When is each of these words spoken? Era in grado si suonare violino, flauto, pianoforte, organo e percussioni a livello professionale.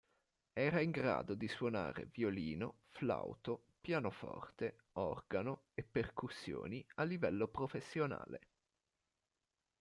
Era 0.57 0.81
in 0.81 0.89
grado 0.89 1.37
si 1.39 1.47
suonare 1.47 2.07
violino, 2.11 2.77
flauto, 2.89 3.65
pianoforte, 3.81 4.85
organo 4.93 5.65
e 5.75 5.83
percussioni 5.83 6.83
a 6.95 7.03
livello 7.03 7.45
professionale. 7.49 8.39